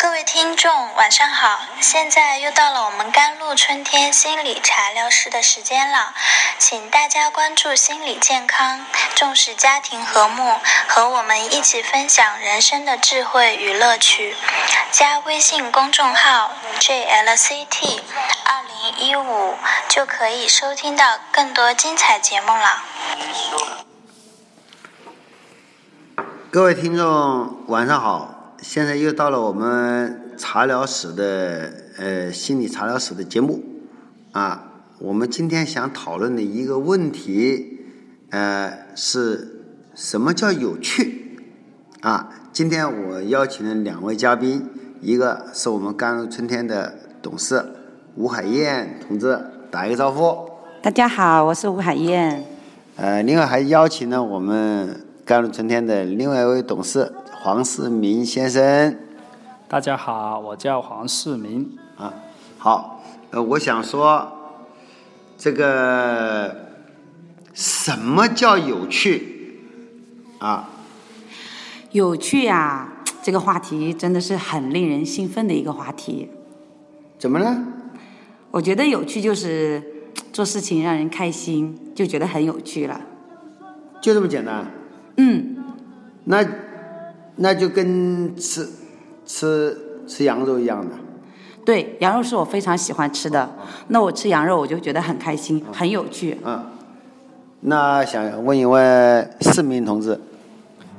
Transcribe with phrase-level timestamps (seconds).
[0.00, 1.60] 各位听众，晚上好！
[1.80, 6.12] 现在又到了我们甘露春天心理茶疗室的时间了，
[6.58, 8.84] 请大家关注心理健康，
[9.14, 10.58] 重视家庭和睦，
[10.88, 14.36] 和我们一起分享人生的智慧与乐趣。
[14.90, 18.00] 加微信公众号 jlct
[18.44, 19.54] 二零一五
[19.88, 22.82] 就可以收听到更多精彩节目了。
[26.50, 28.35] 各位听众，晚上好！
[28.68, 33.62] 现在又到了我们茶疗室的呃心理茶疗室的节目
[34.32, 34.82] 啊。
[34.98, 37.78] 我们今天想讨论的一个问题，
[38.30, 39.62] 呃，是
[39.94, 41.38] 什么叫有趣
[42.00, 42.28] 啊？
[42.52, 44.68] 今天我邀请了两位嘉宾，
[45.00, 47.64] 一个是我们甘露春天的董事
[48.16, 49.38] 吴海燕同志，
[49.70, 50.50] 打一个招呼。
[50.82, 52.42] 大家好，我是吴海燕。
[52.96, 57.12] 呃，另外还邀请了我们甘露春天的另外一位董事。
[57.46, 58.98] 黄世明先生，
[59.68, 62.12] 大家好，我叫黄世明啊。
[62.58, 64.32] 好，呃，我想说，
[65.38, 66.52] 这个
[67.54, 69.60] 什么叫有趣
[70.40, 70.70] 啊？
[71.92, 72.88] 有趣呀，
[73.22, 76.28] 这个话题真的是很令人兴奋的一个话题。
[77.16, 77.56] 怎么了？
[78.50, 79.80] 我觉得有趣就是
[80.32, 83.00] 做事情让人开心，就觉得很有趣了。
[84.00, 84.66] 就这么简单？
[85.18, 85.64] 嗯。
[86.24, 86.44] 那。
[87.36, 88.68] 那就跟吃
[89.26, 90.94] 吃吃羊肉一样的。
[91.64, 93.50] 对，羊肉是我非常喜欢吃的。
[93.88, 96.38] 那我吃羊肉，我就觉得很开心，很有趣。
[96.44, 96.64] 嗯。
[97.60, 100.20] 那想问一问市民同志，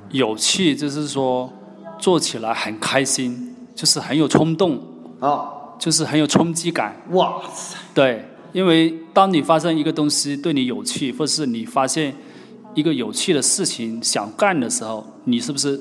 [0.09, 1.52] 有趣就是说
[1.97, 4.79] 做起来很开心，就是很有冲动。
[5.19, 5.53] 哦。
[5.79, 6.95] 就是很有冲击感。
[7.11, 7.77] 哇塞！
[7.94, 12.13] 对，因为当你发现一个东西对你有趣，或是你发现
[12.73, 15.79] 一个有趣的事情想干的时候，你是不是？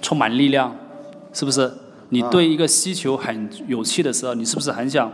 [0.00, 0.74] 充满力量，
[1.32, 1.72] 是不是？
[2.10, 5.12] 你对一个需求很有趣的时候，你是不是很想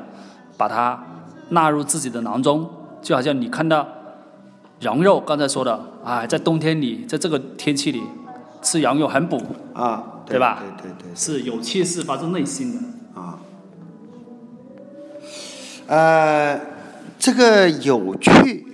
[0.56, 1.04] 把它
[1.48, 2.70] 纳入自己的囊中？
[3.02, 3.84] 就好像你看到
[4.78, 8.00] 羊肉，刚才说的，啊，在冬天里，在这个天气里
[8.62, 9.42] 吃羊肉很补
[9.72, 10.62] 啊，对吧？
[10.80, 13.40] 对对对，是有趣，是发自内心的啊。
[15.88, 16.60] 呃，
[17.18, 18.64] 这个有趣，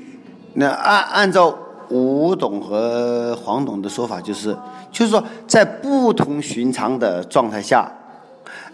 [0.52, 4.54] 那按按照吴董和黄董的说法，就是。
[4.90, 7.90] 就是说，在不同寻常的状态下，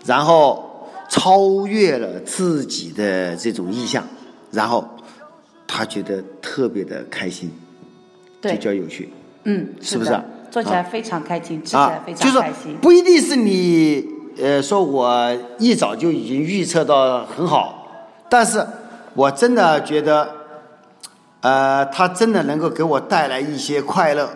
[0.05, 4.03] 然后超越了自己的这种意向，
[4.51, 4.87] 然后
[5.67, 7.51] 他觉得特别的开心，
[8.43, 9.13] 就叫有趣。
[9.45, 10.19] 嗯，是不是？
[10.51, 12.77] 做起来非常开心，吃起来非常开心。
[12.81, 14.03] 不一定是你
[14.39, 17.87] 呃说我一早就已经预测到很好，
[18.31, 18.67] 但是
[19.13, 20.29] 我真的觉得，
[21.43, 24.31] 呃，他真的能够给我带来一些快乐。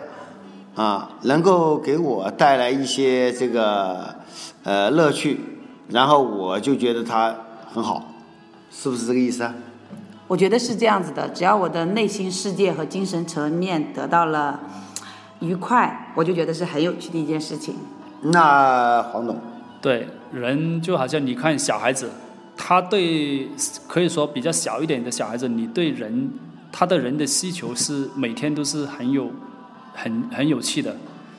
[0.75, 4.15] 啊，能够给我带来一些这个
[4.63, 5.37] 呃乐趣，
[5.89, 7.35] 然后我就觉得它
[7.73, 8.05] 很好，
[8.71, 9.53] 是不是这个意思啊？
[10.27, 14.57] 我觉得是这样子的，只要我的内心世界和精神层面得到了
[15.41, 17.75] 愉快，我就觉得是很有趣的一件事情。
[18.21, 19.37] 那黄总，
[19.81, 22.09] 对人就好像你看小孩子，
[22.55, 23.49] 他对
[23.89, 26.31] 可以说比较小一点的小孩子，你对人
[26.71, 29.29] 他的人的需求是每天都是很有。
[29.93, 30.95] 很很有趣的，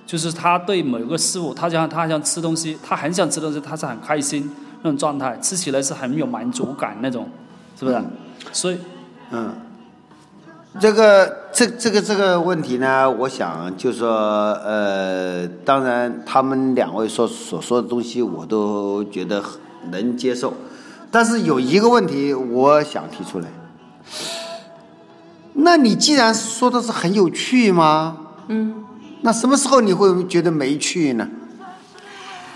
[0.06, 4.50] 就是他对某个事物，他想他想吃东西，他很想吃东西，他是很开心
[4.82, 7.28] 那种状态，吃起来是很有满足感那种，
[7.78, 8.00] 是不是？
[8.52, 8.78] 所以，
[9.30, 9.54] 嗯，
[10.80, 19.42] 这个这这个这个问题呢，我想就说，呃，当然他们两位所所说的东西，我都觉得
[19.90, 20.52] 能接受，
[21.10, 23.46] 但是有一个问题，我想提出来，
[25.54, 28.18] 那你既然说的是很有趣吗？
[28.48, 28.84] 嗯，
[29.22, 31.28] 那什么时候你会觉得没趣呢？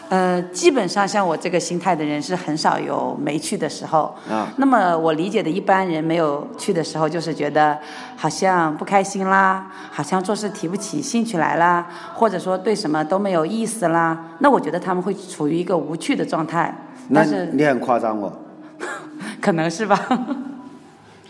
[0.08, 4.14] 呃，基本上像我这个心态的人是很少有没趣的时候。
[4.30, 4.46] 啊。
[4.56, 7.76] 那么我理解的一般人没有去的时候，就是觉得
[8.16, 14.36] 好像不开心啦，好像做事提不起兴趣来啦，或者说对什么都没有意思啦。
[14.38, 16.72] 那我觉得他们会处于一个无趣的状态。
[17.08, 18.32] 那是你很夸张哦。
[19.42, 19.98] 可能是吧。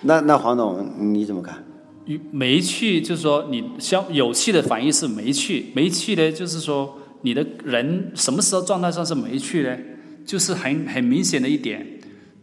[0.02, 1.54] 那那黄总你怎么看？
[2.30, 9.76] 没趣，就是说你消有趣的反应是没趣，没趣呢，就是说你的人什么时候状态上是没趣呢？
[10.24, 11.84] 就是很很明显的一点，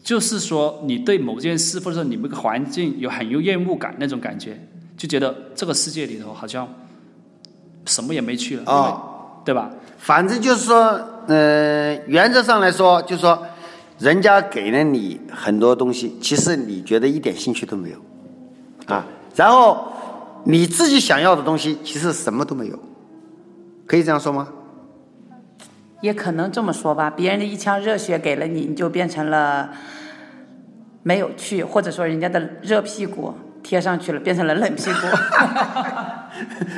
[0.03, 4.57] 就是说你对某件事或者说你们个环境有很有厌恶感那种感觉，
[4.97, 6.67] 就觉得这个世界里头好像
[7.85, 9.71] 什么也没去了，哦，对吧？
[9.97, 13.41] 反正就是说，呃，原则上来说，就是说，
[13.99, 17.97] 人家给了你很多东西，其实你觉得一点兴趣都没有，
[18.87, 19.05] 啊。
[19.35, 19.91] 然后
[20.43, 22.79] 你自己想要的东西其实什么都没有，
[23.85, 24.47] 可以这样说吗？
[26.01, 29.69] 也可能这么说吧，别人的一腔热血给了你，你就变成了
[31.01, 33.33] 没有趣，或者说人家的热屁股
[33.63, 35.07] 贴上去了，变成了冷屁股。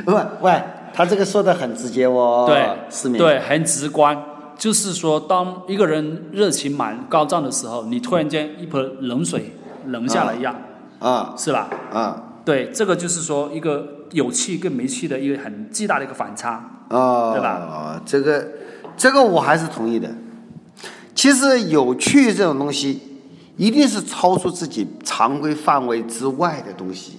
[0.12, 0.64] 喂，喂，
[0.94, 4.16] 他这个说的很直接哦，对市民，对，很直观。
[4.56, 9.54] 就是说，当一个人热情满高涨的时候，你突然间一盆冷水
[9.88, 10.56] 冷下来一样，
[11.00, 11.68] 啊是吧？
[11.92, 16.64] 啊对，这个就是说一个有气跟没气的一个很巨大的一个反差。
[16.90, 18.02] 哦，对吧？
[18.06, 18.48] 这个
[18.96, 20.08] 这个我还是同意的。
[21.16, 23.02] 其实有趣这种东西，
[23.58, 27.18] 一定是超出自己常规范围之外的东西，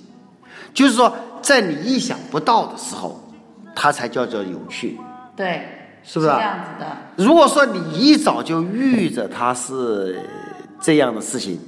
[0.73, 1.13] 就是说，
[1.43, 3.21] 在你意想不到的时候，
[3.75, 4.97] 它才叫做有趣。
[5.35, 5.67] 对，
[6.05, 7.25] 是不是啊这样子的。
[7.25, 10.21] 如果说你一早就预着它是
[10.81, 11.59] 这样的事情，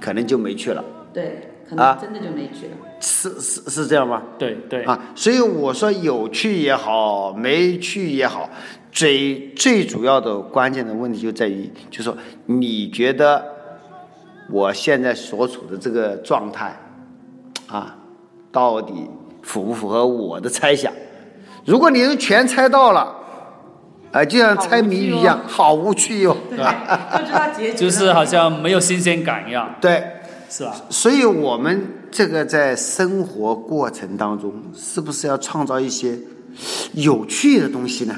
[0.00, 2.72] 可能就没趣了，对，可啊能真的就没去了。
[3.00, 4.22] 是是是这样吗？
[4.38, 8.50] 对对，啊，所以我说有趣也好，没趣也好，
[8.92, 13.42] 最最主要的关键的问题就在于，就是说你觉得
[14.50, 16.76] 我现在所处的这个状态，
[17.68, 17.96] 啊，
[18.52, 19.08] 到底
[19.42, 20.92] 符不符合我的猜想？
[21.64, 23.16] 如果你能全猜到了，
[24.12, 27.76] 啊，就像猜谜语一样，好无趣哟、 对，不知道结局。
[27.78, 30.04] 就是好像没有新鲜感一样，对，
[30.50, 30.74] 是吧？
[30.90, 31.80] 所以我们
[32.10, 36.18] 这个在生活过程当中，是不是要创造一些
[36.94, 38.16] 有趣的东西呢？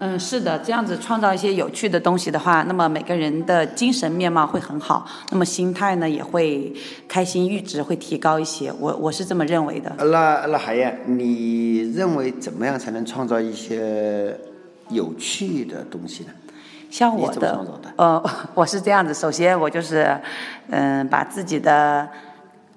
[0.00, 6.72] 嗯，是的，这样子创造一些有趣的东西的话，那么每个人的精神面貌会很好，那么心态呢也会
[7.08, 8.72] 开心，阈值会提高一些。
[8.78, 9.92] 我我是这么认为的。
[9.98, 14.36] 那那海燕，你认为怎么样才能创造一些
[14.90, 16.30] 有趣的东西呢？
[16.90, 17.58] 像我的，
[17.96, 18.22] 呃，
[18.54, 20.18] 我是这样子，首先我就是，
[20.70, 22.08] 嗯、把自己的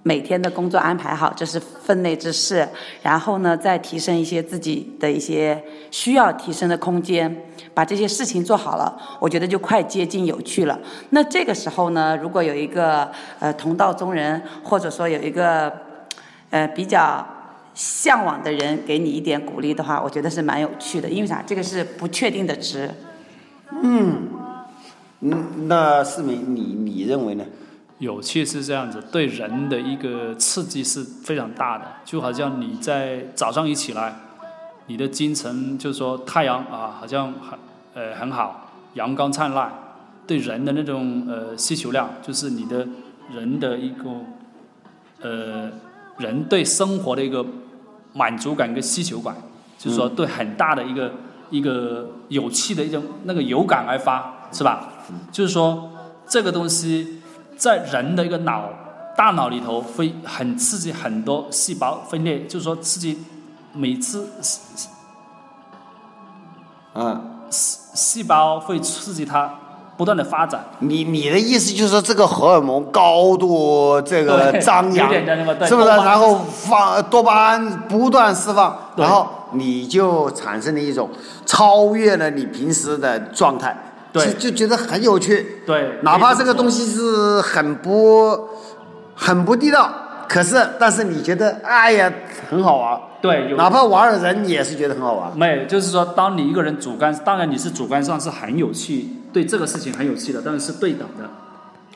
[0.04, 2.68] 每天的工作安排好，这是分内之事。
[3.02, 7.36] 然后呢，再提升一些自己的一些需要提升的空间，
[7.74, 10.80] 把这些事情做好了，我觉得就快接近有趣了。
[11.12, 13.10] 那这个时候呢，如果有一个
[13.40, 15.72] 呃同道中人，或者说有一个
[16.50, 17.26] 呃比较。
[17.74, 21.42] 向往的人给你一点鼓励的话，我觉得是蛮有趣的，因为啥？
[21.48, 22.92] 这个是不确定的值。
[23.72, 24.28] 嗯，
[25.68, 27.46] 那市民，你你认为呢？
[28.00, 34.16] 有趣是这样子，对人的一个刺激是非常大的，就好像你在早上一起来，
[34.88, 37.60] 你的精神就是说太阳啊，好像很
[37.94, 39.72] 呃很好，阳光灿烂，
[40.26, 42.88] 对人的那种呃需求量，就是你的
[43.32, 44.10] 人的一个
[45.22, 45.70] 呃
[46.18, 47.46] 人对生活的一个
[48.14, 49.36] 满足感跟需求感，
[49.78, 51.14] 就是说对很大的一个
[51.52, 54.90] 一个有气的一种那个有感而发，是吧？
[55.32, 55.92] 就是说
[56.26, 57.22] 这个东西
[57.56, 58.70] 在人的一个脑
[59.16, 63.20] 大脑里头会很刺激很多细胞分裂，就是说刺激
[63.74, 64.28] 每次
[66.94, 69.54] 啊，细胞会刺激它
[70.02, 70.60] 不断的发展。
[70.80, 75.88] 你你的意思就是说，这个荷尔蒙高度这个张扬是不是？
[75.88, 81.08] 然后放多巴胺不断释放，然后你就产生了一种
[81.46, 83.78] 超越了你平时的状态，
[84.12, 85.62] 对就就觉得很有趣。
[85.68, 88.36] 对，哪怕这个东西是很不
[89.14, 89.88] 很不地道，
[90.28, 92.12] 可是但是你觉得哎呀
[92.50, 95.32] 很好玩，对有哪怕玩的人也是觉得很好玩。
[95.38, 101.30] 没有，就是说，当你一个人主观，当然你是主观上是很有趣，对这个事情很有趣的，但是是对等的，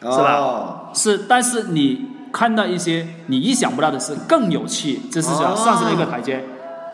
[0.01, 0.35] 是吧？
[0.37, 5.55] 哦是，但是你看到一些你意想不到的事更有趣，这是讲哦。
[5.55, 6.43] 上升了一个台阶。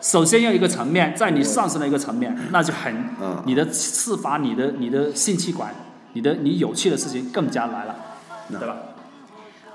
[0.00, 3.40] 首先要一个层面，在你上升了一个层面，那就很，嗯。
[3.46, 5.72] 你的刺发你的你的性器官，
[6.14, 7.94] 你的你有趣的事情更加来了，
[8.50, 8.76] 对吧？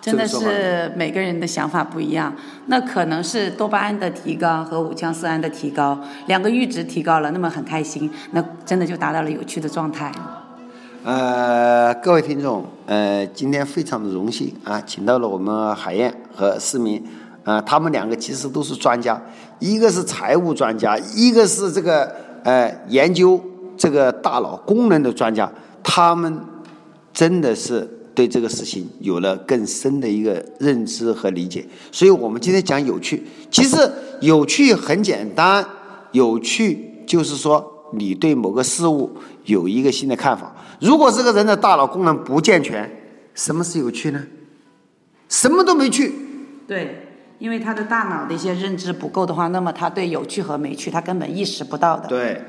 [0.02, 2.34] 真的是每个人的想法不一样，
[2.68, 10.12] 那可能是多巴胺的提高和五羟色胺的提高，两个阈值提高了，那么很开心，那真的就达到了有趣的状态。
[11.08, 17.02] 呃，各位听众，呃，今天非常的荣幸啊，请到了我们海燕和思明，
[17.46, 19.18] 呃，他们两个其实都是专家，
[19.58, 23.42] 一个是财务专家，一个是这个呃研究
[23.78, 25.50] 这个大脑功能的专家，
[25.82, 26.42] 他们
[27.14, 31.66] 真的是对这个事情有了更深的一个认知和理解。
[31.90, 33.78] 所以我们今天讲有趣，其实
[34.20, 35.66] 有趣很简单，
[36.12, 39.16] 有趣就是说你对某个事物
[39.46, 40.54] 有一个新的看法。
[40.80, 42.90] 如果这个人的大脑功能不健全，
[43.34, 44.24] 什么是有趣呢？
[45.30, 46.14] 什么都没趣。
[46.68, 47.08] 对，
[47.40, 52.08] 因为他的大脑的一些认知不够的话，那么他对有趣和没趣他根本意识不到的。
[52.08, 52.42] 对，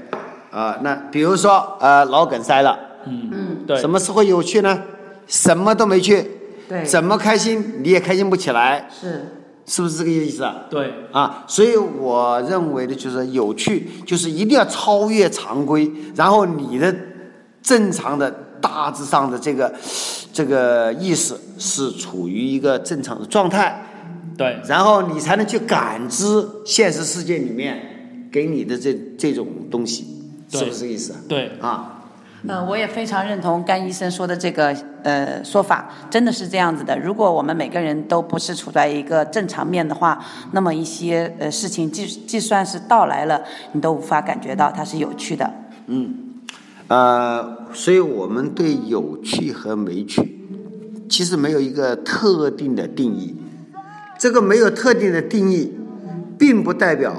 [0.51, 4.83] 啊、那比如说呃脑梗塞了，嗯，对，什么时候有趣呢？
[5.27, 6.27] 什么都没趣，
[6.69, 9.38] 对，怎么开心你也开心不起来，是
[9.69, 10.65] 是不是这个意思啊？
[10.71, 16.93] 对，啊，所以我认为的就是有趣，就是一定要超越常规，然后你的
[17.63, 18.31] 正常的
[18.63, 19.73] 大致上的这个
[20.33, 23.85] 这个意识是处于一个正常的状态，
[24.39, 26.25] 对，然后你才能去感知
[26.65, 30.07] 现实世界里面给你的这这种东西，
[30.51, 31.19] 是不是这个意思啊？
[31.29, 31.98] 对，啊，
[32.47, 36.97] 嗯，我也非常认同甘医生说的这个呃说法，真的是这样子的。
[36.99, 43.43] 如果我们每个人都不是处在一个正常面的话，那么一些呃事情，即即算是到来了，
[43.73, 45.51] 你都无法感觉到它是有趣的。
[45.87, 46.15] 嗯
[46.87, 50.41] 呃，所以我们对有趣和没趣，
[51.09, 53.37] 其实没有一个特定的定义。
[54.17, 55.77] 这个没有特定的定义，
[56.39, 57.15] 并不代表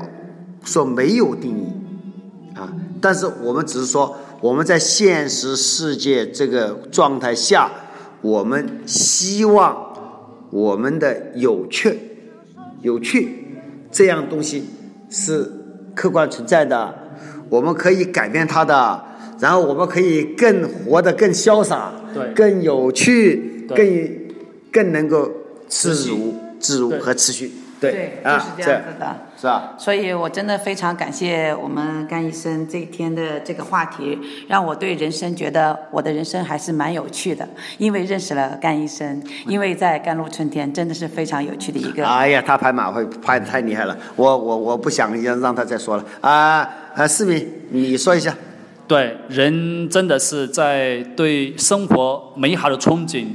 [0.64, 2.74] 说没有定义啊。
[3.00, 7.70] 但是我们只是说，我们在现实世界这个状态下，
[8.22, 9.94] 我们希望
[10.50, 12.00] 我们的有趣、
[12.82, 13.46] 有趣
[13.92, 14.66] 这样东西
[15.10, 15.52] 是
[15.94, 16.94] 客观存在的，
[17.50, 19.04] 我们可以改变它的，
[19.40, 22.34] 然后我们可以更活得更潇洒，对。
[22.34, 24.26] 更有趣，更对。
[24.72, 25.32] 更能够
[25.68, 27.52] 自如、自如和持续。
[27.80, 29.16] 对，啊，就是这样子的。
[29.40, 29.74] 是吧？
[29.78, 34.20] 所以我真的非常感谢我们甘医生这一天的这个话题，
[34.50, 37.48] 让我对人生觉得我的人生还是蛮有趣的。
[37.78, 42.06] 因为认识了甘医生，因为在甘露春天真的是非常有趣的一个。
[42.06, 47.08] 哎呀，他拍马会拍的太厉害了，我我我不想让让他再说了啊啊！
[47.08, 48.36] 市民，你说一下。
[48.88, 53.28] 对，人真的是在对生活美好的憧憬，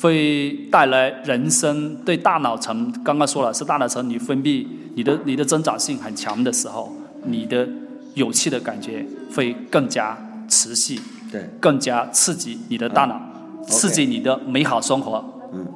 [0.00, 6.92] 会带来人生对大脑层，刚刚说了是大脑层，你分泌你的你的增长性很强的时候，
[7.24, 7.66] 你的
[8.14, 10.16] 有趣的感觉会更加
[10.48, 11.00] 持续，
[11.32, 13.20] 对，更加刺激你的大脑，
[13.66, 15.24] 刺激你的美好生活。
[15.52, 15.66] 嗯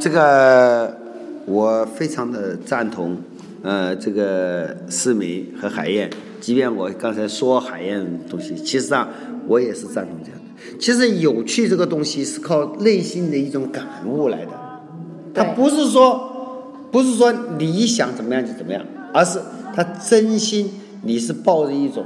[0.00, 0.96] 这个
[1.44, 3.16] 我非常的赞同，
[3.62, 6.08] 呃，这个思梅和海燕，
[6.40, 9.08] 即便我刚才说海燕东西，其实上
[9.46, 10.37] 我也是赞同这样的。
[10.78, 14.52] 其实有趣这个东西是靠内心的一种感悟来的，
[15.34, 18.82] 它不是说不是说你想怎么样就怎么样，
[19.12, 19.38] 而是
[19.74, 20.70] 他真心
[21.02, 22.04] 你是抱着一种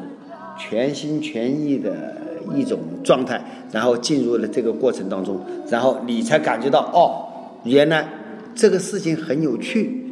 [0.59, 2.16] 全心全意的
[2.54, 8.07] 一种状态，然后进入了这个过程当中，然后你才感觉到哦，原来
[8.54, 10.04] 这个事情很有趣，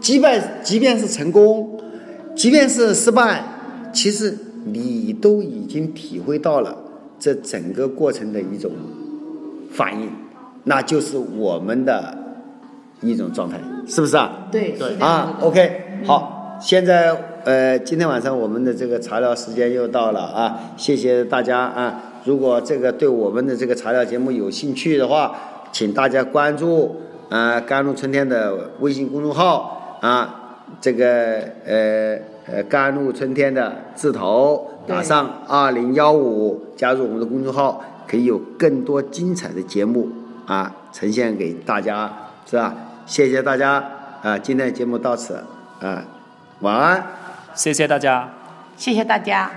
[0.00, 1.78] 即便即便是成功，
[2.34, 3.44] 即便是失败，
[3.92, 6.76] 其实你都已经体会到了
[7.18, 8.70] 这整个过程的一种
[9.72, 10.10] 反应，
[10.64, 12.16] 那就是我们的
[13.00, 14.48] 一种状态，是不是啊？
[14.50, 22.02] 对对啊，OK，好，现在呃，今天晚上我们的这个茶聊时间又到了啊，谢谢大家啊。
[22.24, 25.34] 如果这个对我们的这个茶聊节目有兴趣的话，
[25.72, 26.96] 请大家关注
[27.30, 32.18] 啊甘露春天的微信公众号啊，这个呃
[32.50, 40.08] 呃甘露春天的字头打上二零幺五，加入我们的公众号，可以有更多精彩的节目
[40.46, 42.10] 啊呈现给大家，
[42.46, 42.74] 是吧？
[43.06, 43.82] 谢谢大家
[44.22, 44.38] 啊！
[44.38, 45.42] 今天的节目到此
[45.80, 46.04] 啊，
[46.60, 47.02] 晚安。
[47.54, 48.28] 谢谢大家。
[48.76, 49.50] 谢谢大家。